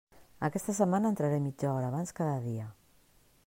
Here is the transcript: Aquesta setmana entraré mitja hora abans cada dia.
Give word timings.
Aquesta 0.47 0.73
setmana 0.77 1.11
entraré 1.13 1.37
mitja 1.43 1.69
hora 1.75 1.91
abans 1.93 2.17
cada 2.21 2.35
dia. 2.49 2.67